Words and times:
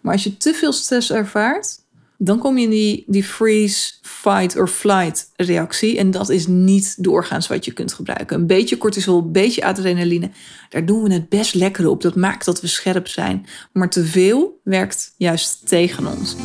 Maar 0.00 0.12
als 0.12 0.24
je 0.24 0.36
te 0.36 0.54
veel 0.54 0.72
stress 0.72 1.12
ervaart, 1.12 1.78
dan 2.22 2.38
kom 2.38 2.58
je 2.58 2.64
in 2.64 2.70
die, 2.70 3.04
die 3.06 3.24
freeze, 3.24 3.92
fight 4.02 4.56
or 4.56 4.68
flight 4.68 5.30
reactie. 5.36 5.98
En 5.98 6.10
dat 6.10 6.28
is 6.28 6.46
niet 6.46 6.94
doorgaans 7.04 7.46
wat 7.46 7.64
je 7.64 7.72
kunt 7.72 7.92
gebruiken. 7.92 8.36
Een 8.36 8.46
beetje 8.46 8.78
cortisol, 8.78 9.18
een 9.18 9.32
beetje 9.32 9.64
adrenaline, 9.64 10.30
daar 10.68 10.86
doen 10.86 11.02
we 11.02 11.12
het 11.12 11.28
best 11.28 11.54
lekker 11.54 11.88
op. 11.88 12.02
Dat 12.02 12.16
maakt 12.16 12.44
dat 12.44 12.60
we 12.60 12.66
scherp 12.66 13.08
zijn. 13.08 13.46
Maar 13.72 13.90
te 13.90 14.04
veel 14.04 14.60
werkt 14.64 15.14
juist 15.16 15.68
tegen 15.68 16.06
ons. 16.06 16.36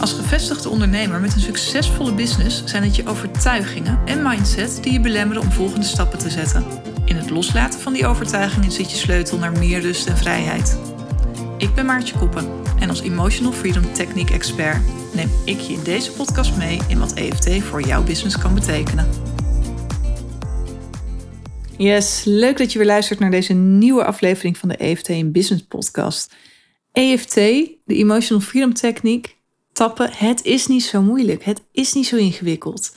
Als 0.00 0.12
gevestigde 0.12 0.68
ondernemer 0.68 1.20
met 1.20 1.34
een 1.34 1.40
succesvolle 1.40 2.14
business 2.14 2.62
zijn 2.64 2.82
het 2.82 2.96
je 2.96 3.06
overtuigingen 3.06 3.98
en 4.04 4.22
mindset 4.22 4.78
die 4.82 4.92
je 4.92 5.00
belemmeren 5.00 5.42
om 5.42 5.52
volgende 5.52 5.86
stappen 5.86 6.18
te 6.18 6.30
zetten. 6.30 6.64
In 7.04 7.16
het 7.16 7.30
loslaten 7.30 7.80
van 7.80 7.92
die 7.92 8.06
overtuigingen 8.06 8.72
zit 8.72 8.90
je 8.90 8.96
sleutel 8.96 9.38
naar 9.38 9.58
meer 9.58 9.80
rust 9.80 10.06
en 10.06 10.16
vrijheid. 10.16 10.78
Ik 11.58 11.74
ben 11.74 11.86
Maartje 11.86 12.18
Koppen 12.18 12.65
en 12.80 12.88
als 12.88 13.00
Emotional 13.00 13.52
Freedom 13.52 13.92
Technique 13.92 14.34
Expert 14.34 14.80
neem 15.14 15.28
ik 15.44 15.60
je 15.60 15.72
in 15.72 15.82
deze 15.82 16.12
podcast 16.12 16.56
mee 16.56 16.80
in 16.88 16.98
wat 16.98 17.12
EFT 17.12 17.62
voor 17.62 17.82
jouw 17.82 18.04
business 18.04 18.38
kan 18.38 18.54
betekenen. 18.54 19.08
Yes, 21.76 22.22
leuk 22.24 22.58
dat 22.58 22.72
je 22.72 22.78
weer 22.78 22.86
luistert 22.86 23.18
naar 23.18 23.30
deze 23.30 23.52
nieuwe 23.52 24.04
aflevering 24.04 24.58
van 24.58 24.68
de 24.68 24.76
EFT 24.76 25.08
in 25.08 25.32
Business 25.32 25.64
Podcast. 25.64 26.34
EFT, 26.92 27.34
de 27.34 27.78
Emotional 27.86 28.42
Freedom 28.42 28.74
Technique, 28.74 29.32
tappen, 29.72 30.10
het 30.12 30.44
is 30.44 30.66
niet 30.66 30.84
zo 30.84 31.02
moeilijk, 31.02 31.44
het 31.44 31.62
is 31.72 31.92
niet 31.92 32.06
zo 32.06 32.16
ingewikkeld. 32.16 32.96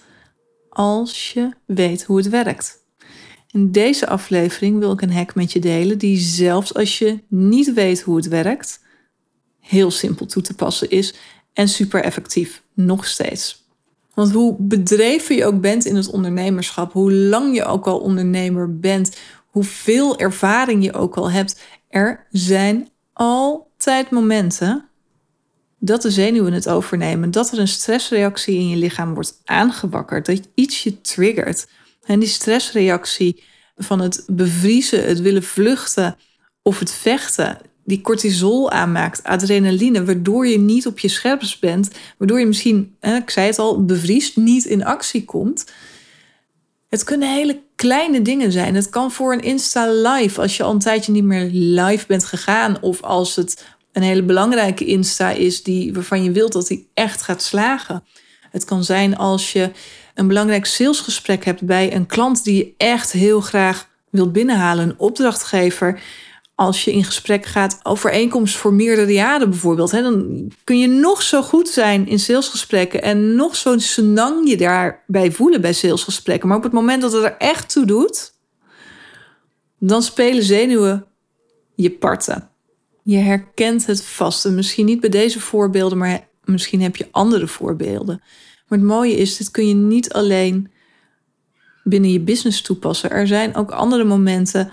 Als 0.70 1.32
je 1.34 1.50
weet 1.66 2.04
hoe 2.04 2.18
het 2.18 2.30
werkt. 2.30 2.78
In 3.52 3.72
deze 3.72 4.08
aflevering 4.08 4.80
wil 4.80 4.92
ik 4.92 5.02
een 5.02 5.14
hack 5.14 5.36
met 5.36 5.52
je 5.52 5.60
delen 5.60 5.98
die 5.98 6.18
zelfs 6.18 6.74
als 6.74 7.00
je 7.00 7.20
niet 7.28 7.74
weet 7.74 8.02
hoe 8.02 8.16
het 8.16 8.28
werkt, 8.28 8.80
heel 9.70 9.92
simpel 9.92 10.26
toe 10.26 10.42
te 10.42 10.54
passen 10.54 10.90
is 10.90 11.14
en 11.54 11.68
super 11.68 12.04
effectief, 12.04 12.62
nog 12.74 13.06
steeds. 13.06 13.68
Want 14.14 14.32
hoe 14.32 14.56
bedreven 14.60 15.36
je 15.36 15.46
ook 15.46 15.62
bent 15.62 15.86
in 15.86 15.96
het 15.96 16.10
ondernemerschap, 16.10 16.94
hoe 16.94 17.14
lang 17.14 17.56
je 17.56 17.66
ook 17.66 17.88
al 17.88 18.00
ondernemer 18.00 18.80
bent, 18.80 19.18
hoeveel 19.46 20.20
ervaring 20.20 20.84
je 20.84 20.94
ook 20.94 21.16
al 21.16 21.32
hebt, 21.32 21.62
er 21.90 22.28
zijn 22.32 22.90
altijd 23.14 24.10
momenten 24.10 24.90
dat 25.80 26.02
de 26.02 26.12
zenuwen 26.12 26.54
het 26.54 26.70
overnemen, 26.70 27.32
dat 27.32 27.52
er 27.52 27.60
een 27.60 27.68
stressreactie 27.68 28.56
in 28.56 28.70
je 28.70 28.76
lichaam 28.76 29.14
wordt 29.14 29.42
aangewakkerd, 29.46 30.26
dat 30.26 30.50
iets 30.54 30.84
je 30.84 31.02
triggert. 31.02 31.68
En 32.06 32.20
die 32.20 32.30
stressreactie 32.30 33.44
van 33.78 34.00
het 34.00 34.24
bevriezen, 34.28 35.08
het 35.08 35.22
willen 35.22 35.44
vluchten 35.44 36.18
of 36.62 36.80
het 36.80 36.92
vechten, 36.92 37.58
die 37.90 38.02
cortisol 38.02 38.72
aanmaakt, 38.72 39.24
adrenaline, 39.24 40.06
waardoor 40.06 40.48
je 40.48 40.60
niet 40.60 40.88
op 40.88 41.00
je 41.00 41.08
scherpst 41.08 41.60
bent, 41.60 41.90
waardoor 42.18 42.40
je 42.40 42.46
misschien, 42.46 42.96
ik 43.00 43.30
zei 43.30 43.48
het 43.48 43.60
al, 43.60 43.86
bevriest, 43.86 44.38
niet 44.38 44.66
in 44.66 44.86
actie 44.86 45.26
komt. 45.26 45.66
Het 46.90 47.04
kunnen 47.04 47.34
hele 47.34 47.62
kleine 47.76 48.22
dingen 48.22 48.52
zijn. 48.52 48.76
Het 48.76 48.90
kan 48.90 49.12
voor 49.12 49.34
een 49.34 49.42
Insta 49.42 49.92
live, 49.92 50.42
als 50.42 50.58
je 50.58 50.64
al 50.64 50.72
een 50.72 50.80
tijdje 50.80 51.12
niet 51.12 51.24
meer 51.24 51.50
live 51.52 52.06
bent 52.08 52.26
gegaan, 52.26 52.82
of 52.82 53.02
als 53.02 53.36
het 53.36 53.66
een 53.92 54.02
hele 54.02 54.24
belangrijke 54.24 54.86
Insta 54.86 55.30
is 55.32 55.64
die, 55.64 55.94
waarvan 55.94 56.24
je 56.24 56.32
wilt 56.32 56.54
dat 56.54 56.68
die 56.68 56.90
echt 56.94 57.22
gaat 57.22 57.42
slagen. 57.42 58.04
Het 58.52 58.66
kan 58.66 58.84
zijn 58.84 59.18
als 59.18 59.54
je 59.54 59.72
een 60.14 60.28
belangrijk 60.28 60.66
salesgesprek 60.66 61.46
hebt 61.46 61.62
bij 61.62 61.96
een 61.96 62.06
klant 62.06 62.44
die 62.44 62.56
je 62.56 62.74
echt 62.78 63.12
heel 63.12 63.42
graag 63.42 63.90
wilt 64.10 64.32
binnenhalen, 64.34 64.90
een 64.90 65.00
opdrachtgever. 65.00 66.02
Als 66.60 66.84
je 66.84 66.92
in 66.92 67.04
gesprek 67.04 67.46
gaat 67.46 67.80
over 67.84 68.10
overeenkomst 68.10 68.56
voor 68.56 68.74
meerdere 68.74 69.14
jaren 69.14 69.50
bijvoorbeeld, 69.50 69.92
hè, 69.92 70.02
dan 70.02 70.48
kun 70.64 70.80
je 70.80 70.88
nog 70.88 71.22
zo 71.22 71.42
goed 71.42 71.68
zijn 71.68 72.08
in 72.08 72.20
salesgesprekken 72.20 73.02
en 73.02 73.36
nog 73.36 73.56
zo 73.56 73.78
senang 73.78 74.50
je 74.50 74.58
daarbij 74.58 75.32
voelen 75.32 75.62
bij 75.62 75.74
salesgesprekken. 75.74 76.48
Maar 76.48 76.58
op 76.58 76.64
het 76.64 76.72
moment 76.72 77.02
dat 77.02 77.12
het 77.12 77.24
er 77.24 77.36
echt 77.38 77.74
toe 77.74 77.86
doet, 77.86 78.34
dan 79.78 80.02
spelen 80.02 80.44
zenuwen 80.44 81.06
je 81.76 81.92
parten. 81.92 82.50
Je 83.04 83.18
herkent 83.18 83.86
het 83.86 84.04
vast. 84.04 84.46
En 84.46 84.56
misschien 84.56 84.86
niet 84.86 85.00
bij 85.00 85.10
deze 85.10 85.40
voorbeelden, 85.40 85.98
maar 85.98 86.28
misschien 86.44 86.82
heb 86.82 86.96
je 86.96 87.08
andere 87.12 87.48
voorbeelden. 87.48 88.22
Maar 88.68 88.80
het 88.80 88.88
mooie 88.88 89.16
is, 89.16 89.38
dit 89.38 89.52
kun 89.52 89.68
je 89.68 89.76
niet 89.76 90.14
alleen 90.14 90.72
binnen 91.84 92.12
je 92.12 92.20
business 92.20 92.62
toepassen. 92.62 93.10
Er 93.10 93.28
zijn 93.28 93.56
ook 93.56 93.72
andere 93.72 94.04
momenten, 94.04 94.72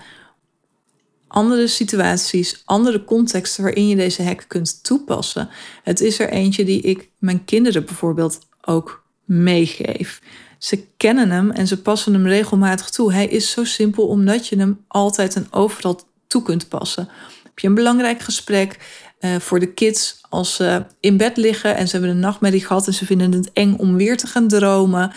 andere 1.27 1.67
situaties, 1.67 2.61
andere 2.65 3.03
contexten 3.03 3.63
waarin 3.63 3.87
je 3.87 3.95
deze 3.95 4.23
hack 4.23 4.45
kunt 4.47 4.83
toepassen. 4.83 5.49
Het 5.83 6.01
is 6.01 6.19
er 6.19 6.29
eentje 6.29 6.65
die 6.65 6.81
ik 6.81 7.09
mijn 7.19 7.45
kinderen 7.45 7.85
bijvoorbeeld 7.85 8.39
ook 8.61 9.03
meegeef. 9.25 10.21
Ze 10.57 10.87
kennen 10.97 11.31
hem 11.31 11.51
en 11.51 11.67
ze 11.67 11.81
passen 11.81 12.13
hem 12.13 12.27
regelmatig 12.27 12.89
toe. 12.89 13.13
Hij 13.13 13.27
is 13.27 13.51
zo 13.51 13.63
simpel 13.63 14.07
omdat 14.07 14.47
je 14.47 14.57
hem 14.57 14.83
altijd 14.87 15.35
en 15.35 15.47
overal 15.51 15.99
toe 16.27 16.41
kunt 16.41 16.69
passen. 16.69 17.09
Heb 17.43 17.59
je 17.59 17.67
een 17.67 17.73
belangrijk 17.73 18.21
gesprek 18.21 18.79
uh, 19.19 19.35
voor 19.35 19.59
de 19.59 19.73
kids 19.73 20.21
als 20.29 20.55
ze 20.55 20.85
in 20.99 21.17
bed 21.17 21.37
liggen 21.37 21.75
en 21.75 21.87
ze 21.87 21.91
hebben 21.91 22.11
een 22.11 22.19
nachtmerrie 22.19 22.65
gehad 22.65 22.87
en 22.87 22.93
ze 22.93 23.05
vinden 23.05 23.31
het 23.31 23.51
eng 23.53 23.75
om 23.77 23.95
weer 23.95 24.17
te 24.17 24.27
gaan 24.27 24.47
dromen? 24.47 25.11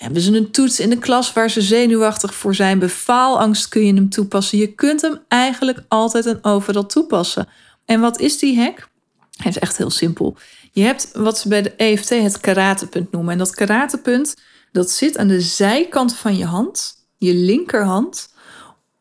Hebben 0.00 0.22
ze 0.22 0.36
een 0.36 0.50
toets 0.50 0.80
in 0.80 0.90
de 0.90 0.98
klas 0.98 1.32
waar 1.32 1.50
ze 1.50 1.60
zenuwachtig 1.60 2.34
voor 2.34 2.54
zijn? 2.54 2.78
Befaalangst 2.78 3.68
kun 3.68 3.86
je 3.86 3.94
hem 3.94 4.08
toepassen. 4.08 4.58
Je 4.58 4.74
kunt 4.74 5.00
hem 5.00 5.18
eigenlijk 5.28 5.78
altijd 5.88 6.26
en 6.26 6.44
overal 6.44 6.86
toepassen. 6.86 7.48
En 7.84 8.00
wat 8.00 8.20
is 8.20 8.38
die 8.38 8.58
hack? 8.58 8.88
Het 9.36 9.46
is 9.46 9.58
echt 9.58 9.76
heel 9.76 9.90
simpel. 9.90 10.36
Je 10.72 10.82
hebt 10.82 11.10
wat 11.12 11.38
ze 11.38 11.48
bij 11.48 11.62
de 11.62 11.70
EFT 11.70 12.08
het 12.08 12.40
karatepunt 12.40 13.12
noemen. 13.12 13.32
En 13.32 13.38
dat 13.38 13.54
karatepunt, 13.54 14.36
dat 14.72 14.90
zit 14.90 15.18
aan 15.18 15.28
de 15.28 15.40
zijkant 15.40 16.16
van 16.16 16.36
je 16.36 16.44
hand, 16.44 16.94
je 17.16 17.34
linkerhand, 17.34 18.28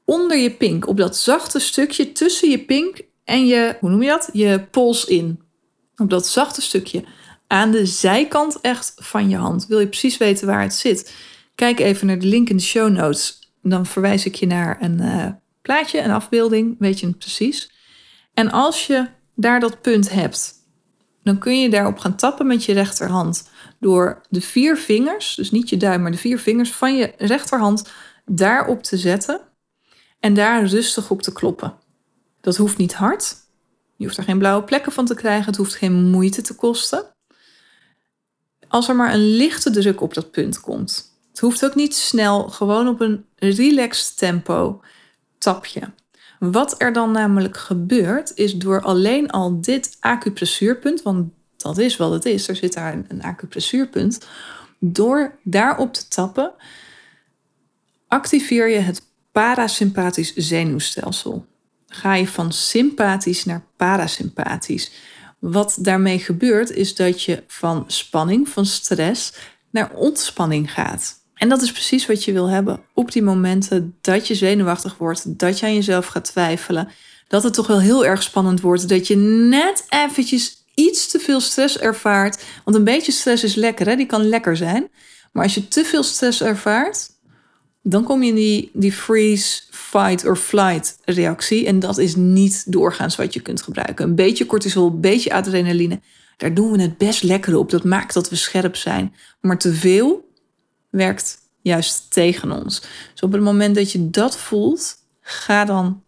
onder 0.05 0.38
je 0.38 0.51
pink. 0.51 0.88
Op 0.88 0.97
dat 0.97 1.17
zachte 1.17 1.59
stukje 1.59 2.11
tussen 2.11 2.49
je 2.49 2.59
pink 2.59 3.01
en 3.23 3.45
je, 3.45 3.77
hoe 3.79 3.89
noem 3.89 4.01
je 4.01 4.09
dat? 4.09 4.29
Je 4.33 4.67
pols 4.71 5.05
in. 5.05 5.41
Op 5.97 6.09
dat 6.09 6.27
zachte 6.27 6.61
stukje 6.61 7.03
aan 7.51 7.71
de 7.71 7.85
zijkant 7.85 8.61
echt 8.61 8.93
van 8.95 9.29
je 9.29 9.35
hand. 9.35 9.67
Wil 9.67 9.79
je 9.79 9.87
precies 9.87 10.17
weten 10.17 10.47
waar 10.47 10.61
het 10.61 10.73
zit? 10.73 11.13
Kijk 11.55 11.79
even 11.79 12.07
naar 12.07 12.19
de 12.19 12.27
link 12.27 12.49
in 12.49 12.57
de 12.57 12.63
show 12.63 12.89
notes. 12.89 13.53
Dan 13.61 13.85
verwijs 13.85 14.25
ik 14.25 14.35
je 14.35 14.47
naar 14.47 14.81
een 14.81 15.01
uh, 15.01 15.25
plaatje, 15.61 15.99
een 15.99 16.11
afbeelding, 16.11 16.75
weet 16.79 16.99
je 16.99 17.07
het 17.07 17.17
precies. 17.17 17.71
En 18.33 18.51
als 18.51 18.88
je 18.88 19.07
daar 19.35 19.59
dat 19.59 19.81
punt 19.81 20.09
hebt, 20.09 20.53
dan 21.23 21.38
kun 21.38 21.61
je 21.61 21.69
daarop 21.69 21.97
gaan 21.97 22.15
tappen 22.15 22.47
met 22.47 22.65
je 22.65 22.73
rechterhand. 22.73 23.49
Door 23.79 24.21
de 24.29 24.41
vier 24.41 24.77
vingers, 24.77 25.35
dus 25.35 25.51
niet 25.51 25.69
je 25.69 25.77
duim, 25.77 26.01
maar 26.01 26.11
de 26.11 26.17
vier 26.17 26.39
vingers 26.39 26.71
van 26.71 26.95
je 26.95 27.13
rechterhand 27.17 27.89
daarop 28.25 28.83
te 28.83 28.97
zetten. 28.97 29.41
En 30.19 30.33
daar 30.33 30.65
rustig 30.65 31.09
op 31.09 31.21
te 31.21 31.33
kloppen. 31.33 31.73
Dat 32.41 32.57
hoeft 32.57 32.77
niet 32.77 32.93
hard. 32.93 33.35
Je 33.97 34.05
hoeft 34.05 34.17
er 34.17 34.23
geen 34.23 34.38
blauwe 34.38 34.63
plekken 34.63 34.91
van 34.91 35.05
te 35.05 35.15
krijgen. 35.15 35.45
Het 35.45 35.57
hoeft 35.57 35.75
geen 35.75 36.09
moeite 36.09 36.41
te 36.41 36.55
kosten 36.55 37.17
als 38.69 38.90
er 38.90 38.96
maar 38.96 39.13
een 39.13 39.35
lichte 39.35 39.69
druk 39.69 40.02
op 40.02 40.13
dat 40.13 40.31
punt 40.31 40.59
komt. 40.59 41.18
Het 41.30 41.40
hoeft 41.40 41.66
ook 41.66 41.75
niet 41.75 41.96
snel, 41.96 42.50
gewoon 42.50 42.88
op 42.88 43.02
een 43.02 43.25
relaxed 43.35 44.18
tempo 44.18 44.81
tapje. 45.38 45.81
Wat 46.40 46.81
er 46.81 46.94
dan 46.94 47.12
namelijk 47.12 47.57
gebeurt, 47.57 48.31
is 48.35 48.56
door 48.56 48.81
alleen 48.81 49.30
al 49.30 49.62
dit 49.62 49.97
acupressuurpunt, 50.00 51.02
want 51.02 51.31
dat 51.57 51.78
is 51.78 51.97
wat 51.97 52.12
het 52.12 52.25
is, 52.25 52.47
er 52.47 52.56
zit 52.56 52.74
daar 52.74 53.03
een 53.07 53.22
acupressuurpunt, 53.22 54.28
door 54.80 55.40
daarop 55.44 55.94
te 55.94 56.07
tappen, 56.07 56.53
activeer 58.07 58.69
je 58.69 58.78
het 58.78 59.01
parasympathisch 59.31 60.34
zenuwstelsel. 60.36 61.46
Ga 61.88 62.16
je 62.16 62.28
van 62.28 62.51
sympathisch 62.51 63.46
naar 63.46 63.63
parasympathisch. 63.75 64.91
Wat 65.39 65.77
daarmee 65.79 66.19
gebeurt, 66.19 66.71
is 66.71 66.95
dat 66.95 67.24
je 67.24 67.44
van 67.47 67.83
spanning, 67.88 68.50
van 68.50 68.65
stress, 68.65 69.33
naar 69.69 69.91
ontspanning 69.94 70.74
gaat. 70.74 71.18
En 71.33 71.50
dat 71.50 71.62
is 71.62 71.71
precies 71.71 72.06
wat 72.06 72.24
je 72.24 72.31
wil 72.31 72.47
hebben 72.50 72.81
op 72.94 73.12
die 73.12 73.24
momenten 73.24 73.97
dat 74.01 74.27
je 74.27 74.36
zenuwachtig 74.36 74.97
wordt, 74.97 75.39
dat 75.39 75.59
je 75.59 75.65
aan 75.65 75.74
jezelf 75.74 76.06
gaat 76.06 76.25
twijfelen, 76.25 76.89
dat 77.27 77.44
het 77.44 77.53
toch 77.53 77.68
wel 77.68 77.80
heel 77.80 78.06
erg 78.06 78.24
spannend 78.24 78.62
wordt, 78.62 78.89
dat 78.89 79.07
je 79.07 79.15
net 79.15 79.86
eventjes 79.89 80.65
iets 80.75 81.07
te 81.07 81.19
veel 81.19 81.39
stress 81.39 81.77
ervaart. 81.77 82.44
Want 82.63 82.77
een 82.77 82.83
beetje 82.83 83.12
stress 83.12 83.44
is 83.44 83.56
lekker, 83.56 83.88
hè? 83.88 83.95
die 83.95 84.06
kan 84.06 84.30
lekker 84.30 84.57
zijn. 84.57 84.89
Maar 85.31 85.44
als 85.44 85.53
je 85.53 85.68
te 85.68 85.86
veel 85.86 86.03
stress 86.03 86.41
ervaart, 86.41 87.09
dan 87.89 88.03
kom 88.03 88.24
je 88.24 88.30
in 88.30 88.36
die, 88.36 88.69
die 88.74 88.91
freeze, 88.91 89.62
fight 89.71 90.25
or 90.25 90.36
flight 90.36 90.97
reactie. 91.06 91.65
En 91.65 91.80
dat 91.80 91.97
is 91.97 92.15
niet 92.15 92.71
doorgaans 92.71 93.15
wat 93.15 93.33
je 93.33 93.39
kunt 93.39 93.62
gebruiken. 93.62 94.06
Een 94.06 94.15
beetje 94.15 94.45
cortisol, 94.45 94.88
een 94.88 95.01
beetje 95.01 95.33
adrenaline. 95.33 96.00
Daar 96.38 96.53
doen 96.53 96.71
we 96.71 96.81
het 96.81 96.97
best 96.97 97.24
lekker 97.24 97.57
op. 97.57 97.69
Dat 97.69 97.83
maakt 97.83 98.13
dat 98.13 98.30
we 98.30 98.36
scherp 98.36 98.75
zijn. 98.75 99.13
Maar 99.41 99.57
te 99.57 99.74
veel 99.74 100.33
werkt 100.89 101.38
juist 101.62 102.12
tegen 102.12 102.51
ons. 102.51 102.81
Dus 103.13 103.21
op 103.21 103.31
het 103.31 103.41
moment 103.41 103.75
dat 103.75 103.91
je 103.91 104.09
dat 104.09 104.38
voelt, 104.38 104.95
ga 105.21 105.65
dan 105.65 106.03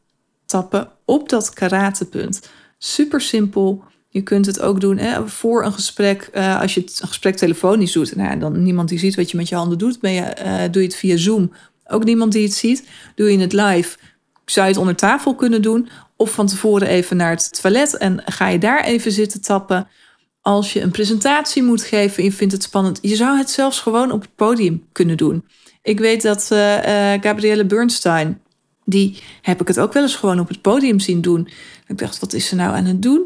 tappen 0.46 0.90
op 1.06 1.30
dat 1.30 1.54
karatepunt. 1.54 2.50
Super 2.78 3.22
simpel. 3.22 3.84
Je 4.10 4.22
kunt 4.22 4.46
het 4.46 4.62
ook 4.62 4.82
doen 4.82 4.98
hè, 4.98 5.28
voor 5.28 5.66
een 5.66 5.74
gesprek. 5.74 6.30
Uh, 6.34 6.62
als 6.62 6.74
je 6.74 6.82
het 6.82 7.02
gesprek 7.06 7.36
telefonisch 7.36 7.92
doet, 7.92 8.16
nou, 8.16 8.40
dan 8.40 8.64
niemand 8.64 8.90
die 8.90 9.00
ziet 9.00 9.16
wat 9.16 9.32
je 9.32 9.38
met 9.38 9.50
je 9.50 9.56
handen 9.56 9.78
doet. 9.78 10.00
Ben 10.00 10.12
je, 10.12 10.36
uh, 10.46 10.72
doe 10.72 10.82
je 10.82 10.88
het 10.88 10.98
via 10.98 11.18
Zoom, 11.18 11.52
ook 11.92 12.04
niemand 12.04 12.32
die 12.32 12.44
het 12.44 12.54
ziet. 12.54 12.88
Doe 13.16 13.32
je 13.32 13.40
het 13.40 13.54
live, 13.54 13.98
zou 14.46 14.66
je 14.66 14.72
het 14.72 14.82
onder 14.82 14.96
tafel 14.96 15.36
kunnen 15.36 15.62
doen. 15.62 15.90
Of 16.16 16.32
van 16.32 16.48
tevoren 16.48 16.88
even 16.88 17.18
naar 17.18 17.30
het 17.32 17.62
toilet 17.62 17.98
en 17.98 18.22
ga 18.26 18.48
je 18.48 18.58
daar 18.58 18.84
even 18.84 19.12
zitten 19.12 19.42
tappen. 19.42 19.88
Als 20.42 20.74
je 20.74 20.82
een 20.82 20.92
presentatie 20.92 21.64
moet 21.64 21.82
geven 21.82 22.18
en 22.18 22.24
je 22.24 22.32
vindt 22.32 22.54
het 22.54 22.64
spannend, 22.64 23.00
je 23.02 23.16
zou 23.16 23.38
het 23.38 23.50
zelfs 23.50 23.80
gewoon 23.80 24.12
op 24.12 24.22
het 24.22 24.36
podium 24.36 24.84
kunnen 24.92 25.18
doen. 25.18 25.46
Ik 25.82 26.00
weet 26.00 26.22
dat 26.22 26.50
uh, 26.54 26.60
Gabrielle 27.22 27.66
Bernstein, 27.66 28.42
die 28.86 29.18
heb 29.42 29.62
ik 29.62 29.68
het 29.68 29.80
ook 29.80 29.94
wel 29.94 30.04
eens 30.04 30.16
gewoon 30.16 30.40
op 30.40 30.48
het 30.48 30.62
podium 30.62 31.00
zien 31.00 31.22
doen. 31.22 31.50
Ik 31.88 31.98
dacht, 31.98 32.20
wat 32.20 32.34
is 32.34 32.48
ze 32.48 32.56
nou 32.56 32.76
aan 32.76 32.86
het 32.86 33.02
doen? 33.02 33.22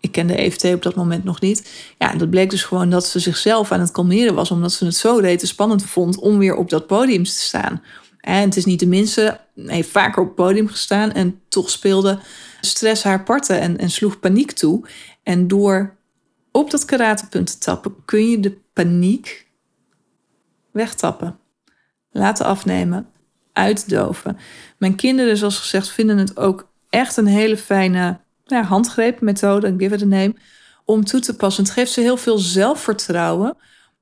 Ik 0.00 0.12
kende 0.12 0.34
EFT 0.34 0.64
op 0.64 0.82
dat 0.82 0.94
moment 0.94 1.24
nog 1.24 1.40
niet. 1.40 1.70
Ja, 1.98 2.14
dat 2.14 2.30
bleek 2.30 2.50
dus 2.50 2.62
gewoon 2.62 2.90
dat 2.90 3.06
ze 3.06 3.18
zichzelf 3.18 3.72
aan 3.72 3.80
het 3.80 3.90
kalmeren 3.90 4.34
was, 4.34 4.50
omdat 4.50 4.72
ze 4.72 4.84
het 4.84 4.96
zo 4.96 5.16
rete 5.16 5.46
spannend 5.46 5.84
vond 5.84 6.18
om 6.18 6.38
weer 6.38 6.54
op 6.54 6.70
dat 6.70 6.86
podium 6.86 7.24
te 7.24 7.30
staan. 7.30 7.82
En 8.20 8.42
het 8.42 8.56
is 8.56 8.64
niet 8.64 8.80
de 8.80 8.86
minste, 8.86 9.40
heeft 9.54 9.90
vaker 9.90 10.22
op 10.22 10.26
het 10.26 10.36
podium 10.36 10.68
gestaan 10.68 11.12
en 11.12 11.40
toch 11.48 11.70
speelde 11.70 12.18
stress 12.60 13.02
haar 13.02 13.22
parten 13.22 13.60
en, 13.60 13.78
en 13.78 13.90
sloeg 13.90 14.20
paniek 14.20 14.52
toe. 14.52 14.86
En 15.22 15.48
door 15.48 15.96
op 16.52 16.70
dat 16.70 16.84
karatepunt 16.84 17.46
te 17.46 17.58
tappen, 17.58 17.94
kun 18.04 18.30
je 18.30 18.40
de 18.40 18.58
paniek 18.72 19.48
wegtappen, 20.70 21.38
laten 22.10 22.46
afnemen, 22.46 23.08
uitdoven. 23.52 24.38
Mijn 24.78 24.94
kinderen, 24.94 25.36
zoals 25.36 25.58
gezegd, 25.58 25.88
vinden 25.88 26.18
het 26.18 26.36
ook 26.36 26.68
echt 26.88 27.16
een 27.16 27.26
hele 27.26 27.56
fijne 27.56 28.20
ja, 28.44 28.62
handgreep, 28.62 29.20
methode, 29.20 29.74
give 29.78 29.94
it 29.94 30.02
a 30.02 30.06
name, 30.06 30.34
om 30.84 31.04
toe 31.04 31.20
te 31.20 31.36
passen. 31.36 31.64
Het 31.64 31.72
geeft 31.72 31.92
ze 31.92 32.00
heel 32.00 32.16
veel 32.16 32.38
zelfvertrouwen, 32.38 33.56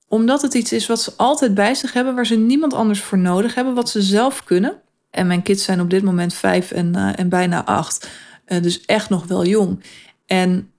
omdat 0.09 0.43
het 0.43 0.55
iets 0.55 0.73
is 0.73 0.87
wat 0.87 1.01
ze 1.03 1.13
altijd 1.17 1.55
bij 1.55 1.75
zich 1.75 1.93
hebben, 1.93 2.15
waar 2.15 2.27
ze 2.27 2.37
niemand 2.37 2.75
anders 2.75 3.01
voor 3.01 3.19
nodig 3.19 3.55
hebben, 3.55 3.75
wat 3.75 3.89
ze 3.89 4.03
zelf 4.03 4.45
kunnen. 4.45 4.81
En 5.11 5.27
mijn 5.27 5.43
kids 5.43 5.65
zijn 5.65 5.81
op 5.81 5.91
dit 5.91 6.03
moment 6.03 6.35
vijf 6.35 6.71
en, 6.71 6.97
uh, 6.97 7.19
en 7.19 7.29
bijna 7.29 7.65
acht, 7.65 8.09
uh, 8.47 8.63
dus 8.63 8.81
echt 8.81 9.09
nog 9.09 9.27
wel 9.27 9.47
jong. 9.47 9.83
En 10.27 10.71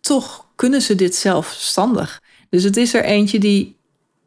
toch 0.00 0.46
kunnen 0.54 0.82
ze 0.82 0.94
dit 0.94 1.14
zelfstandig. 1.14 2.22
Dus 2.50 2.62
het 2.62 2.76
is 2.76 2.94
er 2.94 3.04
eentje 3.04 3.38
die, 3.38 3.76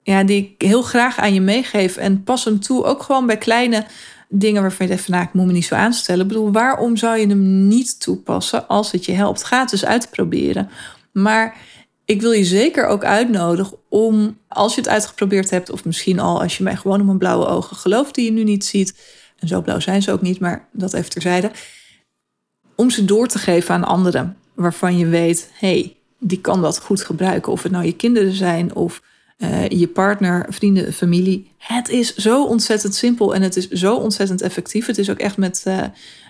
ja, 0.04 0.24
die 0.24 0.38
ik 0.38 0.68
heel 0.68 0.81
graag 0.81 1.18
aan 1.18 1.34
je 1.34 1.42
meegeef. 1.42 1.98
En 1.98 2.24
pas 2.24 2.46
hem 2.46 2.60
toe, 2.60 2.84
ook 2.84 3.04
gewoon 3.04 3.25
bij 3.25 3.38
kleine 3.38 3.86
dingen 4.30 4.62
waarvan 4.62 4.86
je 4.86 4.92
denkt 4.92 5.06
van 5.06 5.13
nou, 5.13 5.28
ik 5.28 5.34
moet 5.34 5.46
me 5.46 5.51
niet 5.51 5.66
zo 5.66 5.75
aanstellen. 5.75 6.22
Ik 6.22 6.28
bedoel, 6.28 6.51
waarom 6.51 6.98
zou 6.98 7.18
je 7.18 7.28
hem 7.28 7.68
niet 7.68 8.00
toepassen 8.00 8.68
als 8.68 8.92
het 8.92 9.06
je 9.06 9.12
helpt? 9.12 9.44
Ga 9.44 9.60
het 9.60 9.69
dus 9.69 9.86
uitproberen. 9.86 10.69
Maar 11.12 11.57
ik 12.10 12.22
wil 12.22 12.32
je 12.32 12.46
zeker 12.46 12.86
ook 12.86 13.04
uitnodigen 13.04 13.78
om, 13.90 14.38
als 14.48 14.76
je 14.76 14.82
het 14.82 14.90
uitgeprobeerd 14.90 15.50
hebt, 15.50 15.72
of 15.72 15.86
misschien 15.86 16.20
al 16.20 16.42
als 16.42 16.58
je 16.58 16.64
mij 16.64 16.76
gewoon 16.76 17.00
op 17.00 17.06
mijn 17.06 17.18
blauwe 17.18 17.46
ogen 17.46 17.76
gelooft 17.78 18.16
die 18.16 18.26
je 18.26 18.32
nu 18.32 18.44
niet 18.44 18.66
ziet, 18.66 19.00
en 19.40 19.48
zo 19.48 19.62
blauw 19.62 19.80
zijn 19.80 20.02
ze 20.02 20.12
ook 20.12 20.22
niet, 20.22 20.40
maar 20.40 20.68
dat 20.72 20.94
even 20.94 21.10
terzijde, 21.10 21.52
om 22.76 22.90
ze 22.90 23.06
door 23.06 23.28
te 23.28 23.40
geven 23.40 23.76
aan 23.76 23.84
anderen 23.84 24.38
waarvan 24.56 24.98
je 24.98 25.06
weet, 25.06 25.52
hey, 25.54 25.98
die 26.20 26.42
kan 26.42 26.62
dat 26.62 26.80
goed 26.80 27.02
gebruiken. 27.02 27.52
Of 27.52 27.64
het 27.64 27.72
nou 27.72 27.86
je 27.86 27.96
kinderen 27.96 28.34
zijn 28.34 28.76
of 28.76 29.02
uh, 29.38 29.68
je 29.68 29.88
partner, 29.88 30.46
vrienden, 30.50 30.94
familie. 30.94 31.52
Het 31.58 31.90
is 31.90 32.16
zo 32.16 32.46
ontzettend 32.46 32.96
simpel 32.96 33.36
en 33.36 33.42
het 33.42 33.56
is 33.56 33.70
zo 33.70 33.96
ontzettend 33.96 34.42
effectief. 34.42 34.86
Het 34.86 34.98
is 34.98 35.10
ook 35.10 35.20
echt 35.20 35.38
met 35.38 35.64
uh, 35.68 35.84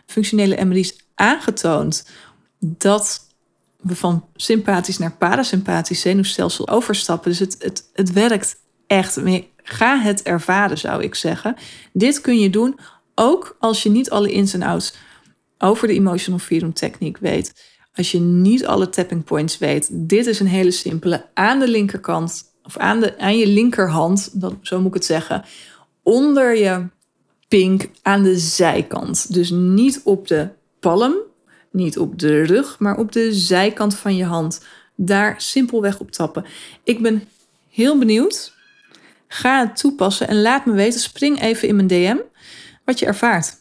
functionele 0.05 0.65
MRI's 0.65 0.95
aangetoond 1.15 2.05
dat 2.59 3.27
we 3.81 3.95
van 3.95 4.25
sympathisch 4.35 4.97
naar 4.97 5.11
parasympathisch 5.11 6.01
zenuwstelsel 6.01 6.69
overstappen. 6.69 7.29
Dus 7.29 7.39
het, 7.39 7.55
het, 7.59 7.89
het 7.93 8.13
werkt 8.13 8.55
echt. 8.87 9.19
Ga 9.63 9.99
het 9.99 10.21
ervaren, 10.21 10.77
zou 10.77 11.03
ik 11.03 11.15
zeggen. 11.15 11.55
Dit 11.93 12.21
kun 12.21 12.39
je 12.39 12.49
doen 12.49 12.79
ook 13.15 13.55
als 13.59 13.83
je 13.83 13.89
niet 13.89 14.09
alle 14.09 14.31
ins 14.31 14.53
en 14.53 14.61
outs 14.61 14.93
over 15.57 15.87
de 15.87 15.93
emotional 15.93 16.39
freedom 16.39 16.73
techniek 16.73 17.17
weet. 17.17 17.77
Als 17.93 18.11
je 18.11 18.19
niet 18.19 18.65
alle 18.65 18.89
tapping 18.89 19.23
points 19.23 19.57
weet. 19.57 19.89
Dit 19.91 20.25
is 20.25 20.39
een 20.39 20.47
hele 20.47 20.71
simpele. 20.71 21.25
Aan 21.33 21.59
de 21.59 21.67
linkerkant 21.67 22.43
of 22.63 22.77
aan, 22.77 22.99
de, 22.99 23.19
aan 23.19 23.37
je 23.37 23.47
linkerhand, 23.47 24.41
dat, 24.41 24.53
zo 24.61 24.77
moet 24.77 24.87
ik 24.87 24.93
het 24.93 25.05
zeggen, 25.05 25.43
onder 26.03 26.57
je 26.57 26.87
pink 27.47 27.89
aan 28.01 28.23
de 28.23 28.37
zijkant. 28.37 29.33
Dus 29.33 29.49
niet 29.49 30.01
op 30.03 30.27
de 30.27 30.49
palm, 30.79 31.15
niet 31.71 31.97
op 31.97 32.19
de 32.19 32.43
rug, 32.43 32.79
maar 32.79 32.97
op 32.97 33.11
de 33.11 33.33
zijkant 33.33 33.95
van 33.95 34.15
je 34.15 34.25
hand. 34.25 34.65
Daar 34.95 35.41
simpelweg 35.41 35.99
op 35.99 36.11
tappen. 36.11 36.45
Ik 36.83 37.01
ben 37.01 37.23
heel 37.69 37.97
benieuwd. 37.97 38.53
Ga 39.27 39.59
het 39.59 39.77
toepassen 39.77 40.27
en 40.27 40.41
laat 40.41 40.65
me 40.65 40.71
weten. 40.71 40.99
Spring 40.99 41.41
even 41.41 41.67
in 41.67 41.75
mijn 41.75 41.87
DM 41.87 42.17
wat 42.85 42.99
je 42.99 43.05
ervaart. 43.05 43.57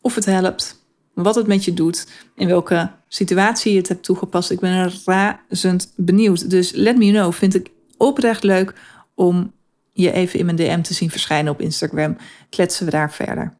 Of 0.00 0.14
het 0.14 0.24
helpt, 0.24 0.84
wat 1.14 1.34
het 1.34 1.46
met 1.46 1.64
je 1.64 1.74
doet, 1.74 2.06
in 2.34 2.46
welke 2.46 2.90
situatie 3.08 3.72
je 3.72 3.78
het 3.78 3.88
hebt 3.88 4.04
toegepast. 4.04 4.50
Ik 4.50 4.60
ben 4.60 4.92
razend 5.04 5.92
benieuwd. 5.96 6.50
Dus 6.50 6.72
let 6.72 6.96
me 6.96 7.10
know. 7.10 7.32
Vind 7.32 7.54
ik 7.54 7.70
oprecht 7.96 8.42
leuk 8.42 8.74
om 9.14 9.52
je 9.92 10.12
even 10.12 10.38
in 10.38 10.44
mijn 10.44 10.56
DM 10.56 10.82
te 10.82 10.94
zien 10.94 11.10
verschijnen 11.10 11.52
op 11.52 11.60
Instagram. 11.60 12.16
Kletsen 12.48 12.84
we 12.84 12.90
daar 12.90 13.12
verder. 13.12 13.56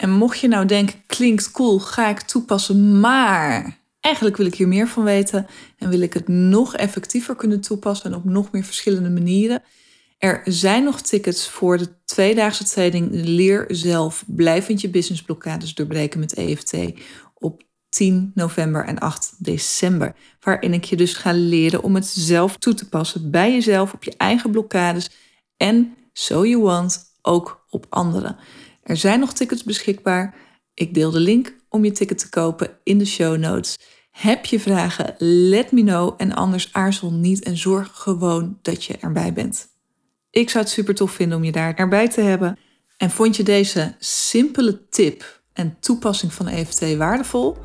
En 0.00 0.10
mocht 0.10 0.38
je 0.38 0.48
nou 0.48 0.66
denken, 0.66 1.02
klinkt 1.06 1.50
cool, 1.50 1.78
ga 1.78 2.08
ik 2.08 2.20
toepassen, 2.20 3.00
maar 3.00 3.78
eigenlijk 4.00 4.36
wil 4.36 4.46
ik 4.46 4.54
hier 4.54 4.68
meer 4.68 4.88
van 4.88 5.04
weten 5.04 5.46
en 5.78 5.88
wil 5.88 6.00
ik 6.00 6.12
het 6.12 6.28
nog 6.28 6.76
effectiever 6.76 7.34
kunnen 7.36 7.60
toepassen 7.60 8.10
en 8.10 8.16
op 8.16 8.24
nog 8.24 8.52
meer 8.52 8.64
verschillende 8.64 9.10
manieren. 9.10 9.62
Er 10.18 10.40
zijn 10.44 10.84
nog 10.84 11.00
tickets 11.00 11.48
voor 11.48 11.78
de 11.78 11.88
tweedaagse 12.04 12.64
training 12.64 13.08
Leer 13.12 13.64
zelf 13.68 14.24
blijvend 14.26 14.80
je 14.80 14.88
businessblokkades 14.88 15.74
doorbreken 15.74 16.20
met 16.20 16.34
EFT 16.34 16.76
op 17.34 17.62
10 17.88 18.30
november 18.34 18.84
en 18.84 18.98
8 18.98 19.34
december. 19.38 20.14
Waarin 20.40 20.72
ik 20.72 20.84
je 20.84 20.96
dus 20.96 21.14
ga 21.14 21.32
leren 21.32 21.82
om 21.82 21.94
het 21.94 22.06
zelf 22.06 22.56
toe 22.56 22.74
te 22.74 22.88
passen 22.88 23.30
bij 23.30 23.52
jezelf, 23.52 23.92
op 23.92 24.04
je 24.04 24.14
eigen 24.16 24.50
blokkades 24.50 25.10
en, 25.56 25.94
so 26.12 26.46
you 26.46 26.62
want, 26.62 27.04
ook 27.22 27.64
op 27.70 27.86
anderen. 27.88 28.36
Er 28.82 28.96
zijn 28.96 29.20
nog 29.20 29.32
tickets 29.32 29.64
beschikbaar. 29.64 30.34
Ik 30.74 30.94
deel 30.94 31.10
de 31.10 31.20
link 31.20 31.54
om 31.68 31.84
je 31.84 31.92
ticket 31.92 32.18
te 32.18 32.28
kopen 32.28 32.78
in 32.82 32.98
de 32.98 33.06
show 33.06 33.36
notes. 33.36 33.78
Heb 34.10 34.44
je 34.44 34.60
vragen? 34.60 35.14
Let 35.18 35.72
me 35.72 35.82
know 35.82 36.14
en 36.16 36.34
anders 36.34 36.72
aarzel 36.72 37.12
niet 37.12 37.42
en 37.42 37.56
zorg 37.56 37.90
gewoon 37.92 38.58
dat 38.62 38.84
je 38.84 38.96
erbij 38.96 39.32
bent. 39.32 39.68
Ik 40.30 40.50
zou 40.50 40.64
het 40.64 40.72
super 40.72 40.94
tof 40.94 41.12
vinden 41.12 41.38
om 41.38 41.44
je 41.44 41.52
daar 41.52 41.74
erbij 41.74 42.08
te 42.08 42.20
hebben. 42.20 42.58
En 42.96 43.10
vond 43.10 43.36
je 43.36 43.42
deze 43.42 43.94
simpele 43.98 44.88
tip 44.88 45.42
en 45.52 45.76
toepassing 45.80 46.32
van 46.32 46.48
EFT 46.48 46.96
waardevol? 46.96 47.56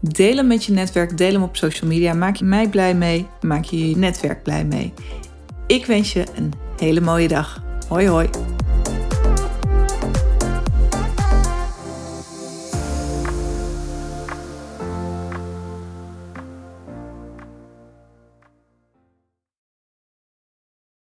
Deel 0.00 0.36
hem 0.36 0.46
met 0.46 0.64
je 0.64 0.72
netwerk, 0.72 1.16
deel 1.16 1.32
hem 1.32 1.42
op 1.42 1.56
social 1.56 1.90
media. 1.90 2.12
Maak 2.12 2.36
je 2.36 2.44
mij 2.44 2.68
blij 2.68 2.94
mee, 2.94 3.26
maak 3.40 3.64
je 3.64 3.88
je 3.88 3.96
netwerk 3.96 4.42
blij 4.42 4.64
mee. 4.64 4.92
Ik 5.66 5.86
wens 5.86 6.12
je 6.12 6.24
een 6.34 6.52
hele 6.76 7.00
mooie 7.00 7.28
dag. 7.28 7.62
Hoi 7.88 8.08
hoi. 8.08 8.53